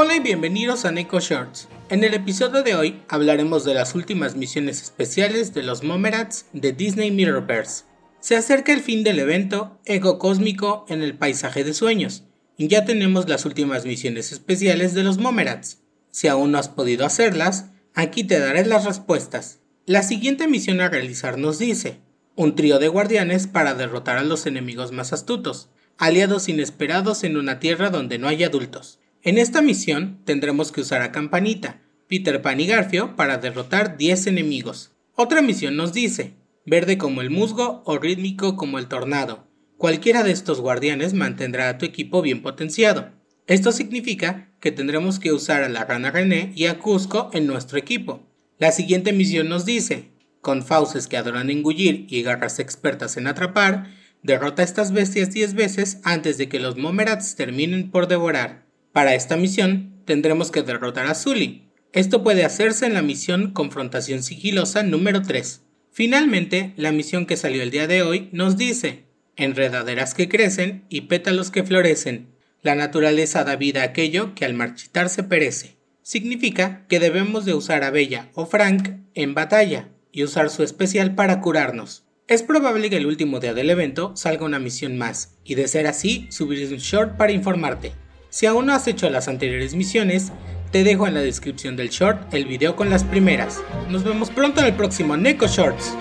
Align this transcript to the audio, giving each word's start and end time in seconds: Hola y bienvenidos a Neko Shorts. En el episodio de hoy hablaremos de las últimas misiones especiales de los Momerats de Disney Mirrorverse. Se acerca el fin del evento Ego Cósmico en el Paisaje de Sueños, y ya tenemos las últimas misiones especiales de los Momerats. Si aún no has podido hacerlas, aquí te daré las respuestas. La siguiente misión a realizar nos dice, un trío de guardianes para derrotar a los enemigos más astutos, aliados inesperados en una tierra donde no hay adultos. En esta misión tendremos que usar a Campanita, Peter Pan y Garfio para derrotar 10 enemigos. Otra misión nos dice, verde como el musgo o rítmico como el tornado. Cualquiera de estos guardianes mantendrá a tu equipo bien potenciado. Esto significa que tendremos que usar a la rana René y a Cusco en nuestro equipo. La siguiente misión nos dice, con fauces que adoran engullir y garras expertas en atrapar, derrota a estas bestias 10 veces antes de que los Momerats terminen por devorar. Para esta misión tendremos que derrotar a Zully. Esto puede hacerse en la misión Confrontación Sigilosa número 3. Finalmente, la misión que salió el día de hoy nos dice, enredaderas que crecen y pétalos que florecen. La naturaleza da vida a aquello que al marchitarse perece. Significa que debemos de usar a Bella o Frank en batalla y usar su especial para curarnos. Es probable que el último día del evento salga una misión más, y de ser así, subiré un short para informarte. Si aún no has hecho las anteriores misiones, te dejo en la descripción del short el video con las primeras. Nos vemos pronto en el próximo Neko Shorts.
Hola 0.00 0.14
y 0.14 0.20
bienvenidos 0.20 0.84
a 0.84 0.92
Neko 0.92 1.18
Shorts. 1.18 1.66
En 1.88 2.04
el 2.04 2.14
episodio 2.14 2.62
de 2.62 2.76
hoy 2.76 3.02
hablaremos 3.08 3.64
de 3.64 3.74
las 3.74 3.96
últimas 3.96 4.36
misiones 4.36 4.80
especiales 4.80 5.54
de 5.54 5.64
los 5.64 5.82
Momerats 5.82 6.46
de 6.52 6.72
Disney 6.72 7.10
Mirrorverse. 7.10 7.82
Se 8.20 8.36
acerca 8.36 8.72
el 8.72 8.78
fin 8.78 9.02
del 9.02 9.18
evento 9.18 9.76
Ego 9.86 10.20
Cósmico 10.20 10.86
en 10.88 11.02
el 11.02 11.18
Paisaje 11.18 11.64
de 11.64 11.74
Sueños, 11.74 12.22
y 12.56 12.68
ya 12.68 12.84
tenemos 12.84 13.28
las 13.28 13.44
últimas 13.44 13.86
misiones 13.86 14.30
especiales 14.30 14.94
de 14.94 15.02
los 15.02 15.18
Momerats. 15.18 15.78
Si 16.12 16.28
aún 16.28 16.52
no 16.52 16.58
has 16.58 16.68
podido 16.68 17.04
hacerlas, 17.04 17.70
aquí 17.92 18.22
te 18.22 18.38
daré 18.38 18.64
las 18.66 18.84
respuestas. 18.84 19.58
La 19.84 20.04
siguiente 20.04 20.46
misión 20.46 20.80
a 20.80 20.88
realizar 20.88 21.38
nos 21.38 21.58
dice, 21.58 21.98
un 22.36 22.54
trío 22.54 22.78
de 22.78 22.86
guardianes 22.86 23.48
para 23.48 23.74
derrotar 23.74 24.16
a 24.16 24.22
los 24.22 24.46
enemigos 24.46 24.92
más 24.92 25.12
astutos, 25.12 25.70
aliados 25.96 26.48
inesperados 26.48 27.24
en 27.24 27.36
una 27.36 27.58
tierra 27.58 27.90
donde 27.90 28.18
no 28.18 28.28
hay 28.28 28.44
adultos. 28.44 29.00
En 29.22 29.36
esta 29.36 29.62
misión 29.62 30.20
tendremos 30.24 30.70
que 30.70 30.80
usar 30.80 31.02
a 31.02 31.10
Campanita, 31.10 31.80
Peter 32.08 32.40
Pan 32.40 32.60
y 32.60 32.66
Garfio 32.66 33.16
para 33.16 33.38
derrotar 33.38 33.96
10 33.96 34.28
enemigos. 34.28 34.92
Otra 35.14 35.42
misión 35.42 35.76
nos 35.76 35.92
dice, 35.92 36.34
verde 36.64 36.98
como 36.98 37.20
el 37.20 37.30
musgo 37.30 37.82
o 37.84 37.98
rítmico 37.98 38.54
como 38.56 38.78
el 38.78 38.86
tornado. 38.86 39.48
Cualquiera 39.76 40.22
de 40.22 40.30
estos 40.30 40.60
guardianes 40.60 41.14
mantendrá 41.14 41.68
a 41.68 41.78
tu 41.78 41.84
equipo 41.84 42.22
bien 42.22 42.42
potenciado. 42.42 43.10
Esto 43.48 43.72
significa 43.72 44.52
que 44.60 44.70
tendremos 44.70 45.18
que 45.18 45.32
usar 45.32 45.64
a 45.64 45.68
la 45.68 45.84
rana 45.84 46.12
René 46.12 46.52
y 46.54 46.66
a 46.66 46.78
Cusco 46.78 47.30
en 47.32 47.46
nuestro 47.46 47.78
equipo. 47.78 48.22
La 48.58 48.70
siguiente 48.70 49.12
misión 49.12 49.48
nos 49.48 49.64
dice, 49.64 50.10
con 50.40 50.64
fauces 50.64 51.08
que 51.08 51.16
adoran 51.16 51.50
engullir 51.50 52.06
y 52.08 52.22
garras 52.22 52.60
expertas 52.60 53.16
en 53.16 53.26
atrapar, 53.26 53.90
derrota 54.22 54.62
a 54.62 54.64
estas 54.64 54.92
bestias 54.92 55.32
10 55.32 55.54
veces 55.54 56.00
antes 56.04 56.38
de 56.38 56.48
que 56.48 56.60
los 56.60 56.76
Momerats 56.76 57.34
terminen 57.34 57.90
por 57.90 58.06
devorar. 58.06 58.67
Para 58.98 59.14
esta 59.14 59.36
misión 59.36 59.92
tendremos 60.06 60.50
que 60.50 60.64
derrotar 60.64 61.06
a 61.06 61.14
Zully. 61.14 61.70
Esto 61.92 62.24
puede 62.24 62.44
hacerse 62.44 62.84
en 62.84 62.94
la 62.94 63.00
misión 63.00 63.52
Confrontación 63.52 64.24
Sigilosa 64.24 64.82
número 64.82 65.22
3. 65.22 65.62
Finalmente, 65.92 66.72
la 66.74 66.90
misión 66.90 67.24
que 67.24 67.36
salió 67.36 67.62
el 67.62 67.70
día 67.70 67.86
de 67.86 68.02
hoy 68.02 68.28
nos 68.32 68.56
dice, 68.56 69.04
enredaderas 69.36 70.14
que 70.14 70.28
crecen 70.28 70.84
y 70.88 71.02
pétalos 71.02 71.52
que 71.52 71.62
florecen. 71.62 72.34
La 72.60 72.74
naturaleza 72.74 73.44
da 73.44 73.54
vida 73.54 73.82
a 73.82 73.84
aquello 73.84 74.34
que 74.34 74.44
al 74.44 74.54
marchitarse 74.54 75.22
perece. 75.22 75.76
Significa 76.02 76.84
que 76.88 76.98
debemos 76.98 77.44
de 77.44 77.54
usar 77.54 77.84
a 77.84 77.92
Bella 77.92 78.30
o 78.34 78.46
Frank 78.46 78.96
en 79.14 79.32
batalla 79.32 79.90
y 80.10 80.24
usar 80.24 80.50
su 80.50 80.64
especial 80.64 81.14
para 81.14 81.40
curarnos. 81.40 82.02
Es 82.26 82.42
probable 82.42 82.90
que 82.90 82.96
el 82.96 83.06
último 83.06 83.38
día 83.38 83.54
del 83.54 83.70
evento 83.70 84.16
salga 84.16 84.44
una 84.44 84.58
misión 84.58 84.98
más, 84.98 85.36
y 85.44 85.54
de 85.54 85.68
ser 85.68 85.86
así, 85.86 86.26
subiré 86.30 86.66
un 86.66 86.78
short 86.78 87.16
para 87.16 87.30
informarte. 87.30 87.92
Si 88.30 88.44
aún 88.44 88.66
no 88.66 88.74
has 88.74 88.86
hecho 88.86 89.08
las 89.08 89.26
anteriores 89.26 89.74
misiones, 89.74 90.32
te 90.70 90.84
dejo 90.84 91.06
en 91.06 91.14
la 91.14 91.20
descripción 91.20 91.76
del 91.76 91.88
short 91.88 92.34
el 92.34 92.44
video 92.44 92.76
con 92.76 92.90
las 92.90 93.02
primeras. 93.02 93.62
Nos 93.88 94.04
vemos 94.04 94.28
pronto 94.28 94.60
en 94.60 94.66
el 94.66 94.74
próximo 94.74 95.16
Neko 95.16 95.46
Shorts. 95.46 95.94